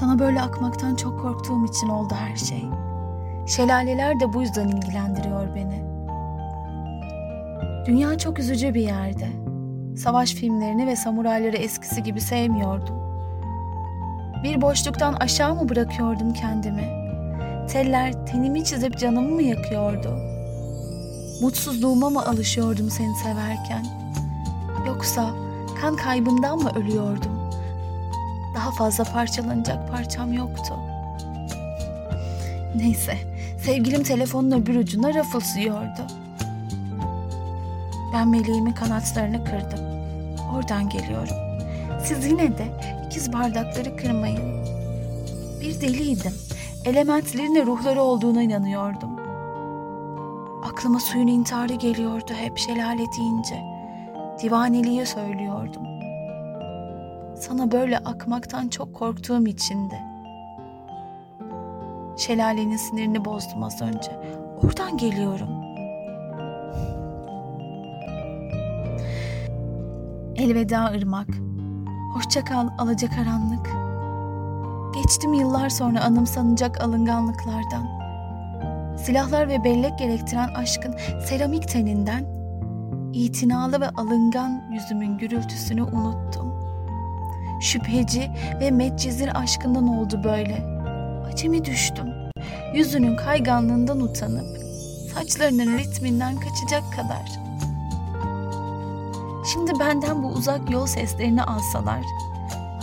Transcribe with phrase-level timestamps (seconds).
[0.00, 2.64] Sana böyle akmaktan çok korktuğum için oldu her şey.
[3.46, 5.82] Şelaleler de bu yüzden ilgilendiriyor beni.
[7.86, 9.28] Dünya çok üzücü bir yerde.
[9.96, 12.96] Savaş filmlerini ve samurayları eskisi gibi sevmiyordum.
[14.44, 16.88] Bir boşluktan aşağı mı bırakıyordum kendimi?
[17.68, 20.18] Teller tenimi çizip canımı mı yakıyordu?
[21.42, 23.86] Mutsuzluğuma mı alışıyordum seni severken?
[24.86, 25.30] Yoksa
[25.80, 27.37] kan kaybından mı ölüyordum?
[28.58, 30.74] Daha fazla parçalanacak parçam yoktu.
[32.76, 33.14] Neyse,
[33.58, 36.06] sevgilim telefonun öbür ucuna rafılsıyordu.
[38.14, 39.80] Ben meleğimin kanatlarını kırdım.
[40.54, 41.36] Oradan geliyorum.
[42.04, 42.66] Siz yine de
[43.06, 44.64] ikiz bardakları kırmayın.
[45.60, 46.34] Bir deliydim.
[46.84, 49.10] Elementlerin de ruhları olduğuna inanıyordum.
[50.64, 53.62] Aklıma suyun intiharı geliyordu hep şelale deyince.
[54.42, 55.97] Divaneliği söylüyordum.
[57.40, 59.94] Sana böyle akmaktan çok korktuğum içindi.
[62.16, 64.12] Şelalenin sinirini bozdum az önce.
[64.62, 65.48] Oradan geliyorum.
[70.36, 71.28] Elveda ırmak.
[72.14, 73.70] Hoşça kal alacakaranlık.
[74.94, 77.98] Geçtim yıllar sonra anımsanacak alınganlıklardan.
[78.96, 82.24] Silahlar ve bellek gerektiren aşkın seramik teninden,
[83.12, 86.57] itinalı ve alıngan yüzümün gürültüsünü unuttum.
[87.68, 88.30] Şüpheci
[88.60, 90.66] ve metcizir aşkından oldu böyle.
[91.32, 92.06] Acemi düştüm.
[92.74, 94.58] Yüzünün kayganlığından utanıp,
[95.14, 97.30] saçlarının ritminden kaçacak kadar.
[99.52, 102.00] Şimdi benden bu uzak yol seslerini alsalar,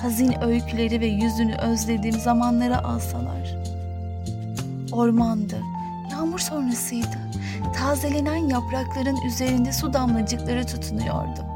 [0.02, 3.56] hazin öyküleri ve yüzünü özlediğim zamanları alsalar.
[4.92, 5.62] Ormandı,
[6.12, 7.18] yağmur sonrasıydı.
[7.76, 11.55] Tazelenen yaprakların üzerinde su damlacıkları tutunuyordu.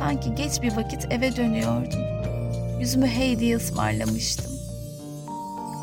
[0.00, 2.00] Sanki geç bir vakit eve dönüyordum.
[2.80, 4.52] Yüzümü heydiye ısmarlamıştım.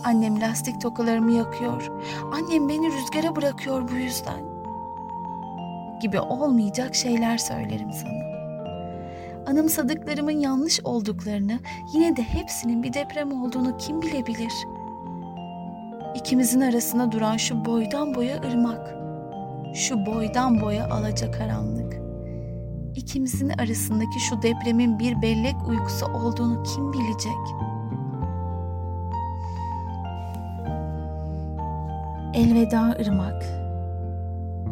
[0.05, 1.91] Annem lastik tokalarımı yakıyor.
[2.33, 4.41] Annem beni rüzgara bırakıyor bu yüzden.
[6.01, 8.27] Gibi olmayacak şeyler söylerim sana.
[9.47, 11.59] Anımsadıklarımın yanlış olduklarını,
[11.93, 14.53] yine de hepsinin bir deprem olduğunu kim bilebilir?
[16.15, 18.95] İkimizin arasında duran şu boydan boya ırmak,
[19.75, 22.06] şu boydan boya alacakaranlık.
[22.97, 27.33] İkimizin arasındaki şu depremin bir bellek uykusu olduğunu kim bilecek?
[32.33, 33.43] Elveda ırmak.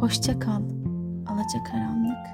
[0.01, 0.61] Hoşça kal
[1.27, 2.27] alacakaranlık.